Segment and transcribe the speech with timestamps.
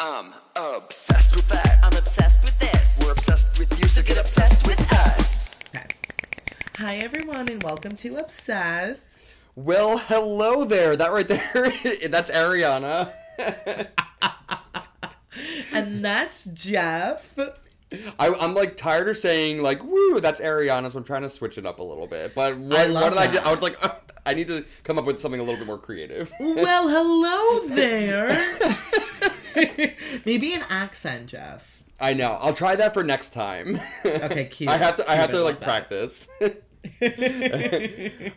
[0.00, 0.26] I'm
[0.56, 1.78] obsessed with that.
[1.82, 2.98] I'm obsessed with this.
[3.00, 5.60] We're obsessed with you, so get obsessed with us.
[5.74, 5.86] Okay.
[6.78, 9.36] Hi, everyone, and welcome to Obsessed.
[9.54, 10.96] Well, hello there.
[10.96, 11.38] That right there,
[12.08, 13.12] that's Ariana.
[15.72, 17.36] And that's Jeff.
[17.36, 21.58] I, I'm like tired of saying like "woo," that's Ariana, so I'm trying to switch
[21.58, 22.36] it up a little bit.
[22.36, 23.38] But what, what did I do?
[23.38, 25.78] I was like, "Ugh, I need to come up with something a little bit more
[25.78, 26.32] creative.
[26.40, 28.28] Well, hello there.
[30.24, 31.82] Maybe an accent, Jeff.
[32.00, 32.36] I know.
[32.40, 33.80] I'll try that for next time.
[34.04, 34.70] Okay, cute.
[34.70, 35.10] I have to.
[35.10, 35.88] I have to like that.
[35.88, 36.28] practice.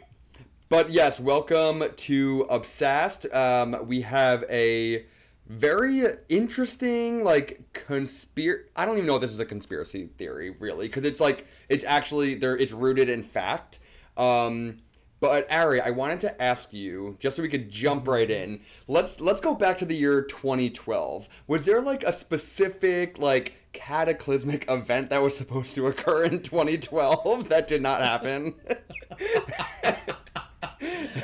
[0.70, 3.34] But yes, welcome to Obsessed.
[3.34, 5.06] Um, we have a
[5.48, 8.64] very interesting, like, conspir.
[8.76, 11.86] I don't even know if this is a conspiracy theory, really, because it's like it's
[11.86, 12.58] actually there.
[12.58, 13.80] It's rooted in fact.
[14.18, 14.80] Um,
[15.20, 18.12] but Ari, I wanted to ask you just so we could jump mm-hmm.
[18.12, 18.62] right in.
[18.88, 21.28] Let's let's go back to the year 2012.
[21.48, 27.50] Was there like a specific like cataclysmic event that was supposed to occur in 2012
[27.50, 28.54] that did not happen?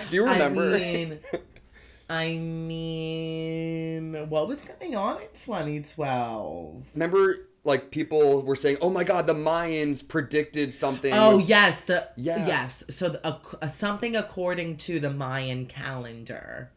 [0.10, 0.76] Do you remember?
[0.76, 1.20] I mean,
[2.10, 6.90] I mean, what was going on in 2012?
[6.94, 12.10] remember like people were saying, "Oh my god, the Mayans predicted something." Oh yes, the
[12.18, 12.46] Yeah.
[12.46, 12.84] yes.
[12.90, 16.72] So the, uh, something according to the Mayan calendar,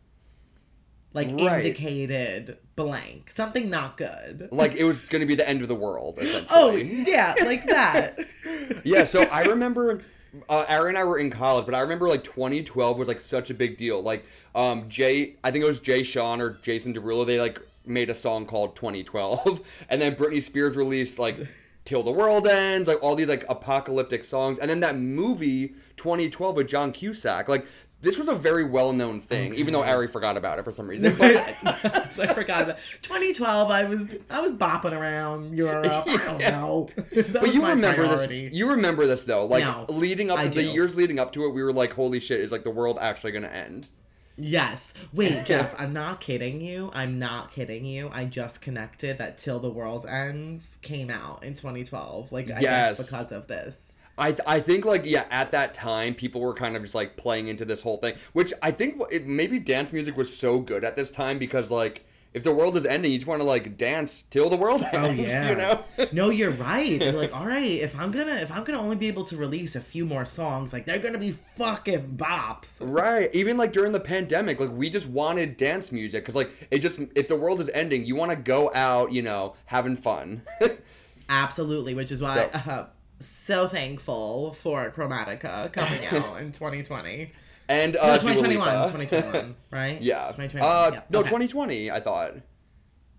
[1.12, 1.64] like Right.
[1.64, 4.48] indicated blank, something not good.
[4.52, 6.46] like it was going to be the end of the world essentially.
[6.52, 8.18] Oh yeah, like that.
[8.84, 10.02] yeah, so I remember
[10.50, 13.48] uh, Ari and I were in college, but I remember like 2012 was like such
[13.50, 14.02] a big deal.
[14.02, 17.26] Like um Jay, I think it was Jay Sean or Jason Derulo.
[17.26, 21.38] They like made a song called 2012, and then Britney Spears released like
[21.84, 26.56] Till the World Ends, like all these like apocalyptic songs, and then that movie 2012
[26.56, 27.48] with John Cusack.
[27.48, 27.66] Like
[28.02, 30.86] this was a very well known thing, even though Ari forgot about it for some
[30.88, 31.16] reason.
[31.16, 31.56] But
[32.10, 33.70] so I forgot about 2012.
[33.70, 35.86] I was I was bopping around Europe.
[36.06, 36.50] I don't Yeah.
[36.50, 36.88] know.
[37.14, 38.48] But you remember priority.
[38.48, 38.54] this.
[38.54, 39.46] You remember this though.
[39.46, 42.20] Like No, leading up to the years leading up to it, we were like, "Holy
[42.20, 42.40] shit!
[42.40, 43.88] Is like the world actually going to end?"
[44.36, 44.92] Yes.
[45.12, 46.90] Wait, Jeff, I'm not kidding you.
[46.94, 48.10] I'm not kidding you.
[48.12, 52.32] I just connected that Till the World Ends came out in 2012.
[52.32, 52.96] Like, I Yes.
[52.98, 53.96] guess because of this.
[54.18, 57.18] I th- I think like yeah, at that time people were kind of just like
[57.18, 60.84] playing into this whole thing, which I think it, maybe dance music was so good
[60.84, 62.05] at this time because like
[62.36, 65.08] if the world is ending, you just want to like dance till the world ends.
[65.08, 65.48] Oh yeah.
[65.48, 65.82] you know.
[66.12, 67.00] no, you're right.
[67.00, 69.74] You're like, all right, if I'm gonna if I'm gonna only be able to release
[69.74, 72.72] a few more songs, like they're gonna be fucking bops.
[72.78, 73.30] Right.
[73.34, 77.00] Even like during the pandemic, like we just wanted dance music because like it just
[77.14, 80.42] if the world is ending, you want to go out, you know, having fun.
[81.30, 82.86] Absolutely, which is why So- uh,
[83.18, 87.32] so thankful for Chromatica coming out in 2020.
[87.68, 88.92] And No, uh, Dua 2021, Lipa.
[88.92, 90.00] 2021, right?
[90.02, 90.26] yeah.
[90.32, 90.62] 2021.
[90.70, 91.00] Uh, yeah.
[91.10, 91.28] no, okay.
[91.28, 91.90] 2020.
[91.90, 92.34] I thought.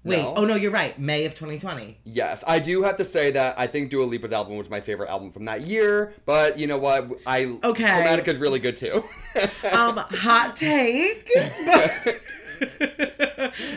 [0.03, 0.35] Wait, No?
[0.38, 0.97] oh no, you're right.
[0.97, 1.97] May of 2020.
[2.06, 5.09] Yes, I do have to say that I think Dua Lipa's album was my favorite
[5.09, 6.13] album from that year.
[6.25, 7.09] But you know what?
[7.25, 7.84] I Okay.
[7.84, 9.03] Chromatica is really good too.
[9.74, 11.29] Um, hot take.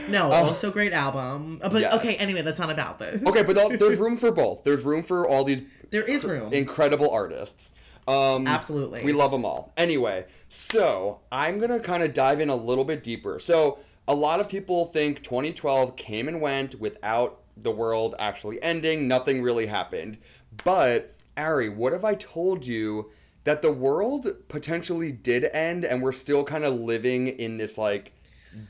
[0.09, 1.61] no, also great album.
[1.63, 1.95] Uh, But Yes.
[1.95, 3.23] okay, anyway, that's not about this.
[3.27, 4.65] okay, but there's room for both.
[4.65, 6.53] There's room for all these There is room.
[6.53, 7.73] incredible artists.
[8.11, 9.05] Um, Absolutely.
[9.05, 9.73] We love them all.
[9.77, 13.39] Anyway, so I'm going to kind of dive in a little bit deeper.
[13.39, 13.79] So,
[14.09, 19.07] a lot of people think 2012 came and went without the world actually ending.
[19.07, 20.19] Nothing really happened.
[20.65, 23.11] But, Ari, what if I told you
[23.45, 28.13] that the world potentially did end and we're still kind of living in this like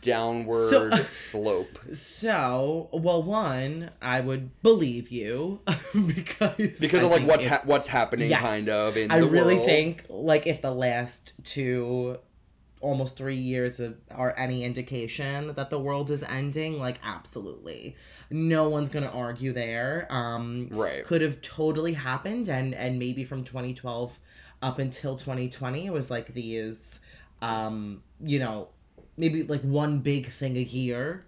[0.03, 1.79] downward So- slope?
[1.93, 5.61] So, well, one, I would believe you
[6.07, 8.41] because Because I of like what's if- ha- what's happening Yes.
[8.43, 9.67] kind of in I really world.
[9.67, 12.19] think like if the last two
[12.83, 17.95] almost three years of, are any indication that the world is ending like absolutely
[18.31, 21.05] no one's gonna argue there um Right.
[21.05, 24.19] could have totally happened and and maybe from 2012
[24.63, 27.01] up until 2020 it was like these
[27.43, 28.69] um you know
[29.21, 31.25] maybe like one big thing a year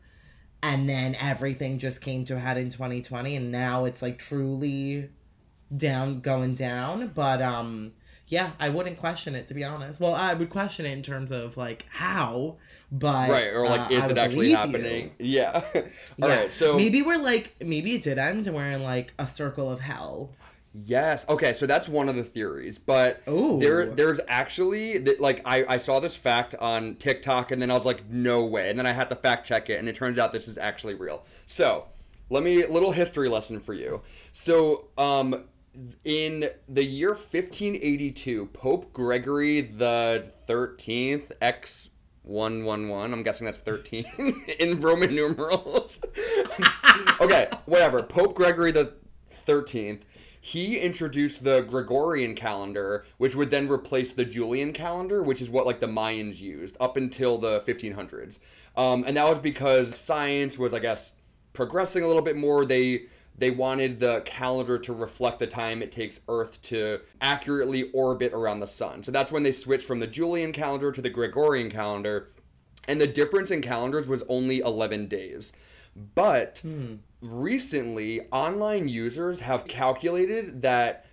[0.63, 5.09] and then everything just came to a head in 2020 and now it's like truly
[5.77, 7.93] down going down but um
[8.29, 11.31] yeah i wouldn't question it to be honest well i would question it in terms
[11.31, 12.57] of like how
[12.91, 14.57] but right or like uh, is it actually believe you.
[14.57, 16.45] happening yeah All right.
[16.45, 16.49] Yeah.
[16.51, 19.81] so maybe we're like maybe it did end and we're in like a circle of
[19.81, 20.31] hell
[20.75, 21.29] yes.
[21.29, 23.59] Okay so that's one of the theories but Ooh.
[23.59, 27.85] there there's actually like I, I saw this fact on tiktok and then i was
[27.85, 28.71] like no way.
[28.71, 30.95] And then i had to fact check it and it turns out this is actually
[30.95, 31.25] real.
[31.47, 31.87] So
[32.31, 34.03] let me little history lesson for you.
[34.33, 35.45] So um
[36.05, 41.89] in the year 1582 pope gregory the 13th x
[42.25, 44.05] 111 i'm guessing that's 13
[44.59, 45.99] in roman numerals.
[47.21, 48.03] Okay, whatever.
[48.03, 48.95] Pope Gregory the
[49.31, 50.01] 13th,
[50.45, 55.67] he introduced the Gregorian calendar, which would then replace the Julian calendar, which is what
[55.67, 58.41] like the Mayans used up until the 1500s.
[58.77, 61.13] Um, and that was because science was, I guess,
[61.53, 62.65] progressing a little bit more.
[62.65, 63.05] They
[63.39, 68.59] they wanted the calendar to reflect the time it takes Earth to accurately orbit around
[68.59, 69.05] the sun.
[69.05, 72.33] So that's when they switched from the Julian calendar to the Gregorian calendar.
[72.89, 75.53] And the difference in calendars was only 11 days.
[76.17, 76.63] But
[77.23, 81.07] recently, online users have calculated that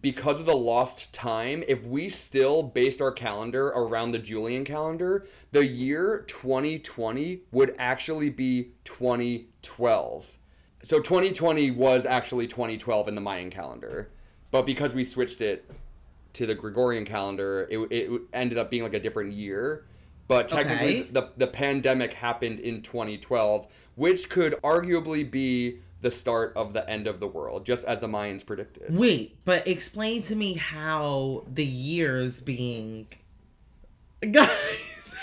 [0.00, 5.26] because of the lost time, if we still based our calendar around the Julian calendar,
[5.52, 10.38] the year 2020 would actually be 2012.
[10.84, 14.10] So 2020 was actually 2012 in the Mayan calendar,
[14.50, 15.68] but because we switched it
[16.34, 19.84] to the Gregorian calendar, it, it ended up being like a different year.
[20.30, 21.10] But technically, Okay.
[21.10, 23.66] the the pandemic happened in 2012,
[23.96, 28.06] which could arguably be the start of the end of the world, just as the
[28.06, 28.94] Mayans predicted.
[28.96, 33.08] Wait, but explain to me how the years being.
[34.30, 35.16] Guys,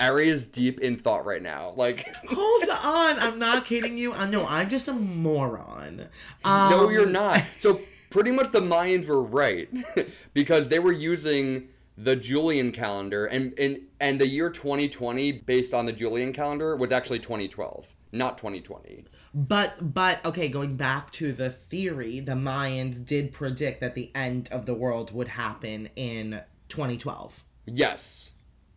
[0.00, 1.72] Ari is deep in thought right now.
[1.76, 3.20] Like, hold on.
[3.20, 4.14] I'm not kidding you.
[4.14, 6.08] I know I'm just a moron.
[6.44, 7.44] Um, no, you're not.
[7.44, 7.78] So
[8.10, 9.68] pretty much the Mayans were right
[10.34, 15.86] because they were using the Julian calendar, and and and the year 2020, based on
[15.86, 19.04] the Julian calendar, was actually 2012, not 2020.
[19.34, 24.48] But but okay, going back to the theory, the Mayans did predict that the end
[24.52, 27.44] of the world would happen in 2012.
[27.66, 28.32] Yes.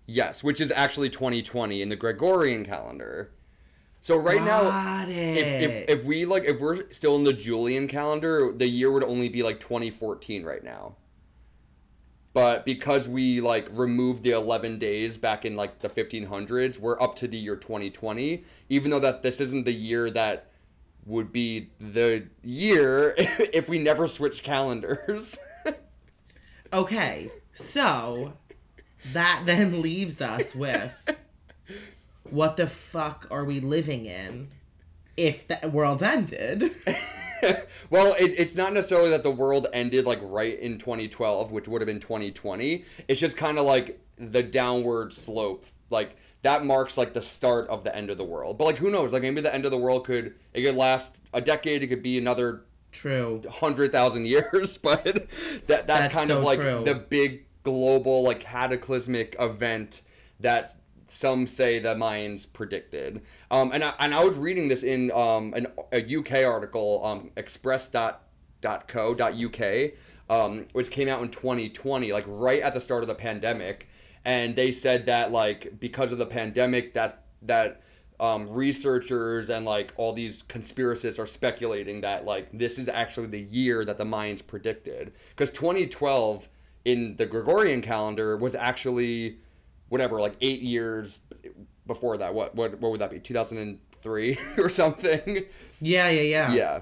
[0.08, 3.32] Yes, which is actually 2020 in the Gregorian calendar.
[4.02, 8.54] So right now if, if if we like if we're still in the Julian calendar,
[8.56, 10.96] the year would only be like 2014 right now.
[12.36, 17.16] But because we like removed the 11 days back in like the 1500s, we're up
[17.16, 20.52] to the year 2020, even though that this isn't the year that
[21.06, 25.40] would be the year if we never switch calendars.
[26.74, 28.34] Okay, so
[29.14, 30.92] that then leaves us with
[32.24, 34.50] what the fuck are we living in
[35.18, 36.78] if the world ended?
[37.90, 41.82] well, it, it's not necessarily that the world ended like right in 2012, which would
[41.82, 42.84] have been 2020.
[43.08, 45.66] It's just kind of like the downward slope.
[45.90, 48.58] Like that marks like the start of the end of the world.
[48.58, 49.14] But like who knows?
[49.14, 51.84] Like maybe the end of the world could it could last a decade.
[51.84, 53.42] It could be another True.
[53.50, 54.78] hundred thousand years.
[54.82, 56.84] But that that's, That's kind so of like true.
[56.84, 60.02] the big global like cataclysmic event
[60.40, 60.78] that
[61.16, 63.22] some say the Mayans predicted.
[63.50, 67.32] Um, and I, and I was reading this in um, an, a UK article, um,
[67.38, 68.22] express.co.uk,
[70.30, 73.88] um, which came out in 2020, like right at the start of the pandemic.
[74.26, 77.82] And they said that like because of the pandemic, that that
[78.20, 83.42] um, researchers and like all these conspiracists are speculating that like this is actually the
[83.42, 86.50] year that the Mayans predicted because 2012
[86.86, 89.38] in the Gregorian calendar was actually
[89.96, 91.20] whatever like eight years
[91.88, 95.46] before that what what, what would that be 2003 or something
[95.80, 96.54] Yeah, yeah, yeah.
[96.54, 96.82] yeah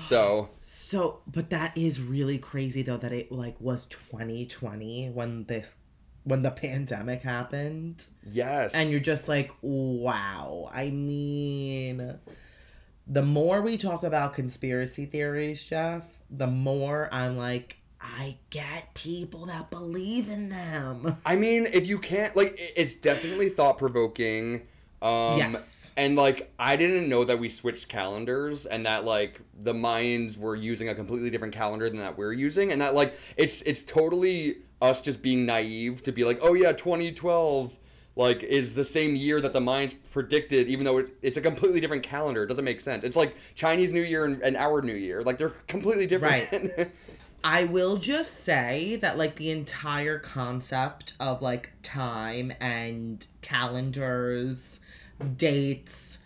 [0.00, 5.78] so So, but that is really crazy though that it like was 2020 when this
[6.24, 8.06] when the pandemic happened.
[8.30, 10.70] yes And you're just like, wow.
[10.72, 12.16] I mean,
[13.08, 19.46] the more we talk about conspiracy theories, Jeff, the more I'm like, I get people
[19.46, 21.16] that believe in them.
[21.24, 24.62] I mean, if you can't like, it's definitely thought provoking.
[25.00, 25.92] Um, Yes.
[25.96, 30.56] And like, I didn't know that we switched calendars, and that like the Mayans were
[30.56, 34.56] using a completely different calendar than that we're using, and that like it's it's totally
[34.80, 37.78] us just being naive to be like, oh yeah, 2012
[38.14, 41.80] like is the same year that the Mayans predicted, even though it, it's a completely
[41.80, 42.42] different calendar.
[42.42, 43.04] It doesn't make sense.
[43.04, 46.50] It's like Chinese New Year and, and our New Year, like they're completely different.
[46.52, 46.90] Right.
[47.44, 54.80] I will just say that like the entire concept of like time and calendars,
[55.36, 56.18] dates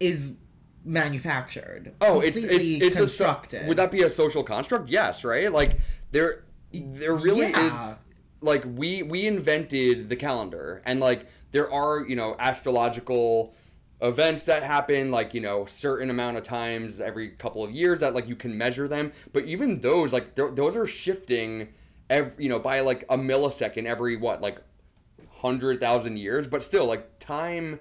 [0.00, 0.36] is
[0.84, 1.94] manufactured.
[2.00, 3.68] Oh, it's it's it's a constructed.
[3.68, 4.88] would that be a social construct?
[4.90, 5.52] Yes, right?
[5.52, 5.78] Like
[6.10, 7.90] there there really Yeah.
[7.90, 7.98] is
[8.40, 13.54] like we we invented the calendar and like there are, you know, astrological
[14.00, 18.14] events that happen like, you know, certain amount of times every couple of years that
[18.14, 21.68] like you can measure them, but even those like th- those are shifting
[22.08, 24.60] every, you know, by like a millisecond every what, like
[25.16, 27.80] 100,000 years, but still like time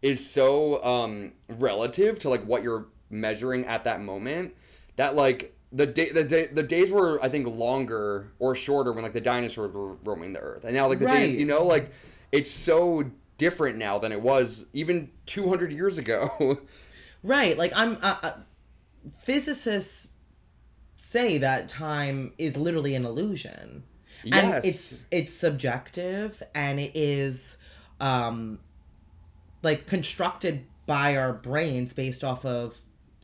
[0.00, 4.54] is so um relative to like what you're measuring at that moment
[4.96, 9.04] that like the day the, day, the days were I think longer or shorter when
[9.04, 10.64] like the dinosaurs were roaming the earth.
[10.64, 11.08] And now like the Right.
[11.08, 11.92] days you know like
[12.32, 16.58] it's so different now than it was even 200 years ago
[17.24, 17.56] Right.
[17.56, 17.98] Like I'm.
[18.02, 18.32] Uh, uh,
[19.18, 20.10] physicists
[20.96, 23.84] say that time is literally an illusion,
[24.24, 24.44] Yes.
[24.54, 27.58] and it's it's subjective, and it is,
[28.00, 28.58] um,
[29.62, 32.76] like constructed by our brains based off of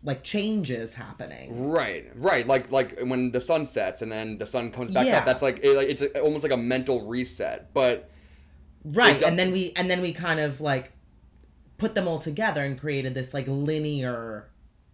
[0.04, 1.68] like changes happening.
[1.68, 2.46] Right, right.
[2.46, 5.18] Like like when the sun sets and then the sun comes back Yeah.
[5.18, 5.24] up.
[5.24, 7.74] That's like it, like it's a, almost like a mental reset.
[7.74, 8.10] But
[8.92, 9.20] Right.
[9.22, 10.92] And then we and then we kind of like
[11.78, 14.48] put them all together and created this like linear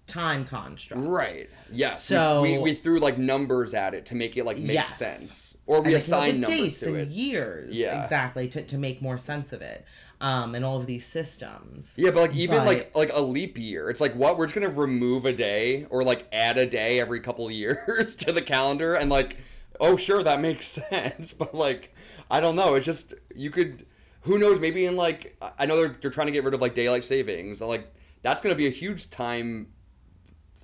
[0.06, 1.02] time construct.
[1.02, 2.10] right, yes.
[2.10, 4.98] we- So- we, we threw like numbers at it to make it like make Yes.
[4.98, 7.08] sense, or we they came up assign with numbers dates to and it.
[7.08, 7.74] years.
[7.76, 8.02] Yeah.
[8.02, 8.48] Exactly.
[8.48, 9.86] To, to make more sense of it.
[10.20, 11.94] Um, and all of these systems.
[11.96, 14.54] Yeah, but like even But- like like a leap year, it's like what we're just
[14.54, 18.42] gonna remove a day or like add a day every couple of years to the
[18.42, 19.38] calendar, and like,
[19.80, 21.94] oh sure that makes sense, but like
[22.30, 23.86] I don't know, it's just you could,
[24.22, 26.74] who knows, maybe in like I- know they're they're trying to get rid of like
[26.74, 29.68] daylight savings, like that's gonna be a huge time,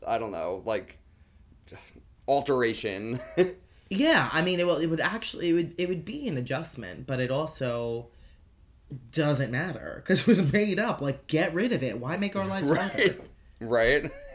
[0.06, 0.98] I don't know, like
[2.26, 3.20] alteration.
[3.92, 4.76] Yeah, I mean, it will.
[4.76, 5.48] It would actually.
[5.48, 5.74] It would.
[5.76, 8.06] It would be an adjustment, but it also
[9.10, 11.00] doesn't matter because it was made up.
[11.00, 11.98] Like, get rid of it.
[11.98, 13.20] Why make our lives right,
[13.58, 14.04] right.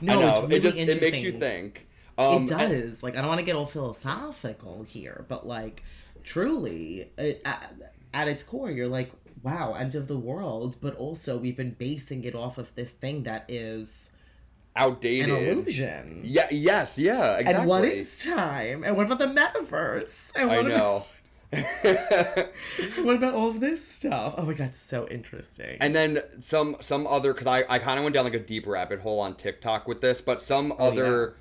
[0.00, 1.86] no, I know really it just it makes you think.
[2.18, 3.02] Um, it does.
[3.02, 5.82] Like, I don't want to get all philosophical here, but like,
[6.22, 7.72] truly, it, at,
[8.12, 9.10] at its core, you're like,
[9.42, 10.76] wow, end of the world.
[10.80, 14.10] But also, we've been basing it off of this thing that is
[14.76, 15.30] outdated.
[15.30, 16.20] an illusion.
[16.24, 16.46] Yeah.
[16.50, 16.98] Yes.
[16.98, 17.36] Yeah.
[17.38, 17.54] Exactly.
[17.54, 18.84] And what is time?
[18.84, 20.30] And what about the metaverse?
[20.34, 20.96] And I what know.
[20.96, 21.06] About,
[23.04, 24.34] what about all of this stuff?
[24.36, 25.76] Oh my god, so interesting.
[25.80, 28.66] and then some some other because I, I kind of went down like a deep
[28.66, 31.36] rabbit hole on TikTok with this, but some Oh, other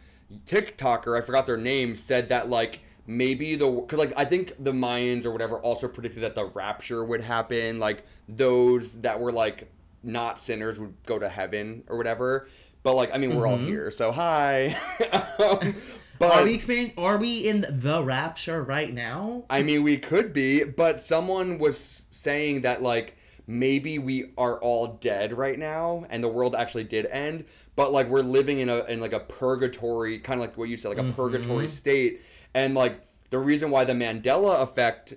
[0.45, 4.71] TikToker I forgot their name said that like maybe the because like I think the
[4.71, 9.69] Mayans or whatever also predicted that the rapture would happen, like those that were like
[10.03, 12.47] not sinners would go to heaven or whatever.
[12.83, 14.77] But like I mean we're all here, so hi.
[15.39, 15.75] um,
[16.19, 16.39] but Mm-hmm.
[16.39, 16.97] are we experiencing?
[16.97, 19.43] Are we in the rapture right now?
[19.49, 24.87] I mean, we could be, but someone was saying that like maybe we are all
[24.87, 28.83] dead right now, and the world actually did end, but like we're living in a
[28.85, 32.21] in like a purgatory, kind of like what you said, like a purgatory state,
[32.53, 35.13] and like the reason why the Mandela effect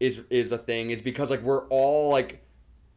[0.00, 2.40] is is a thing is because like we're all like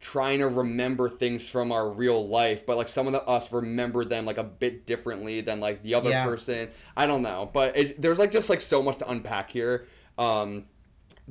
[0.00, 4.04] trying to remember things from our real life but like some of the, us remember
[4.04, 6.24] them like a bit differently than like the other Yeah.
[6.24, 6.68] person.
[6.96, 9.86] I don't know but it, there's like just like so much to unpack here.
[10.18, 10.66] Um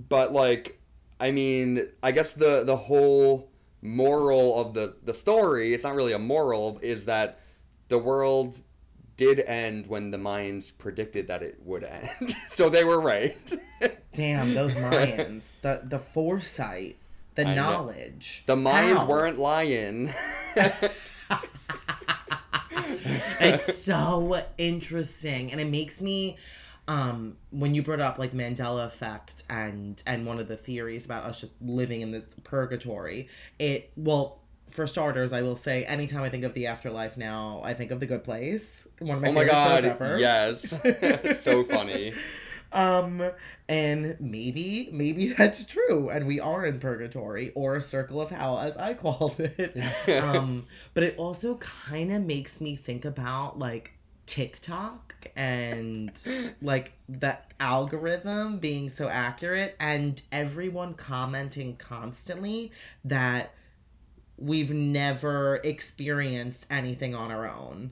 [0.09, 0.79] but like
[1.19, 6.13] i mean i guess the the whole moral of the the story it's not really
[6.13, 7.39] a moral is that
[7.89, 8.61] the world
[9.15, 13.51] did end when the Mayans predicted that it would end so they were right
[14.13, 15.51] Damn, those Mayans.
[15.61, 16.97] the the foresight,
[17.35, 17.61] the I know.
[17.71, 18.43] knowledge.
[18.47, 19.05] the mayans How?
[19.07, 20.13] weren't lying
[23.39, 26.37] it's so interesting and it makes me
[26.87, 31.23] um when you brought up like mandela effect and and one of the theories about
[31.25, 33.27] us just living in this purgatory
[33.59, 37.73] it well for starters i will say anytime i think of the afterlife now i
[37.73, 40.17] think of the good place one of my oh my god ever.
[40.19, 40.73] yes.
[41.39, 42.13] So funny.
[42.71, 43.31] Um
[43.69, 48.59] and maybe maybe that's true and we are in purgatory or a circle of hell
[48.59, 49.77] as i called it.
[50.23, 53.93] Um but it also kind of makes me think about like
[54.25, 56.11] tiktok and
[56.61, 62.71] like the algorithm being so accurate and everyone commenting constantly
[63.05, 63.53] that
[64.37, 67.91] we've never experienced anything on our own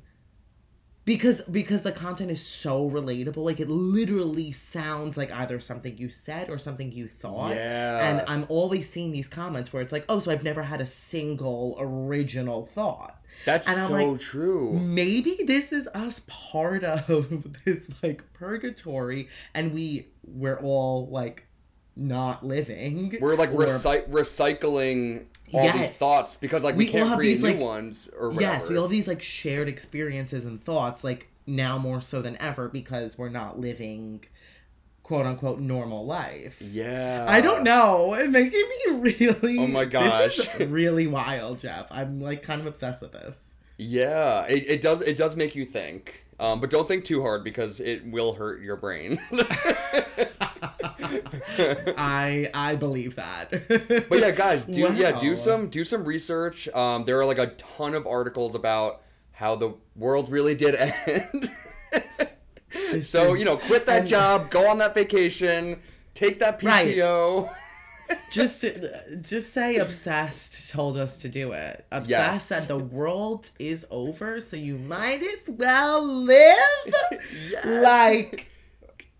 [1.05, 6.09] because because the content is so relatable like it literally sounds like either something you
[6.09, 8.07] said or something you thought Yeah.
[8.07, 10.85] and i'm always seeing these comments where it's like oh so i've never had a
[10.85, 14.73] single original thought That's and I'm so like, true.
[14.79, 21.45] maybe this is us part of this like purgatory and we we're all like
[21.97, 25.97] not living We're like recy- recycling all these Yes.
[25.97, 28.53] thoughts because like we, We can't create these, new like- ones or whatever.
[28.53, 32.39] Yes, we all have these like shared experiences and thoughts, like now more so than
[32.41, 34.23] ever because we're not living
[35.03, 36.59] quote unquote normal life.
[36.61, 37.25] Yeah.
[37.29, 38.13] I don't know.
[38.15, 40.37] It's making me really Oh my gosh.
[40.37, 41.85] This is really wild, Jeff.
[41.91, 43.53] I'm like kind of obsessed with this.
[43.77, 46.23] Yeah, it, it does it does make you think.
[46.39, 49.19] Um, but don't think too hard because it will hurt your brain.
[51.97, 53.49] I I believe that.
[54.09, 56.67] But yeah, guys, do yeah, do some do some research.
[56.69, 60.75] Um, there are like a ton of articles about how the world really did
[61.07, 61.51] end.
[63.03, 65.79] so you know, quit that And- job, go on that vacation,
[66.13, 66.87] take that Right.
[66.95, 67.53] PTO.
[68.31, 68.63] just
[69.21, 71.85] just say obsessed told us to do it.
[71.91, 72.43] Obsessed Yes.
[72.45, 76.55] said the world is over, so you might as well live.
[77.49, 77.65] Yes.
[77.65, 78.47] Like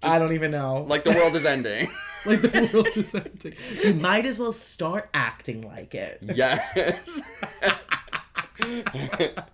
[0.05, 0.83] I don't even know.
[0.88, 1.89] Like the world is ending.
[2.25, 3.53] like the world is ending.
[3.83, 6.19] You might as well start acting like it.
[6.21, 7.21] yes.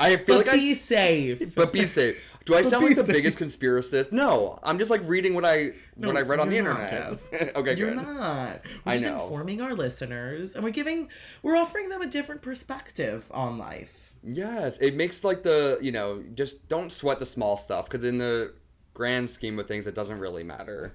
[0.00, 1.54] I feel But like I be safe.
[1.54, 2.28] But be safe.
[2.44, 3.14] Do I But sound like the safe.
[3.14, 4.10] biggest conspiracist?
[4.10, 7.56] No, I'm just like reading what I No, what I read on the not, internet.
[7.56, 7.96] okay, You're good.
[7.98, 8.62] not.
[8.84, 9.22] We're I just know.
[9.22, 11.08] informing our listeners, and we're giving,
[11.44, 14.12] we're offering them a different perspective on life.
[14.24, 18.18] Yes, it makes like the you know just don't sweat the small stuff because in
[18.18, 18.52] the
[18.94, 20.94] grand scheme of things, it doesn't really matter.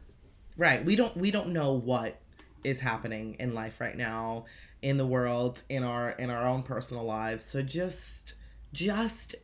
[0.57, 0.83] Right.
[0.83, 1.15] We don't.
[1.17, 2.19] We don't know what
[2.63, 4.45] is happening in life right now,
[4.81, 7.43] in the world, in our in our own personal lives.
[7.43, 8.35] So just,
[8.73, 9.35] just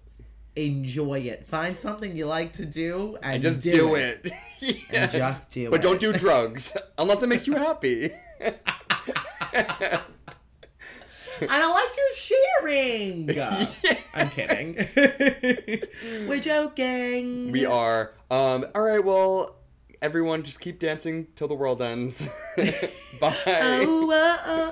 [0.55, 1.48] enjoy it.
[1.48, 4.22] Find something you like to do and, And just do, do, it.
[4.25, 4.33] it.
[4.60, 4.74] Yeah.
[5.03, 5.81] And just do But it.
[5.81, 8.12] But don't do drugs unless it makes you happy.
[11.50, 13.29] Unless you're sharing.
[14.13, 14.88] I'm kidding.
[16.27, 17.51] We're joking.
[17.51, 18.13] we are.
[18.31, 18.65] Um.
[18.75, 19.03] All right.
[19.03, 19.55] Well,
[20.01, 22.27] everyone, just keep dancing till the world ends.
[23.19, 23.35] Bye.
[23.47, 24.71] Oh, uh, uh,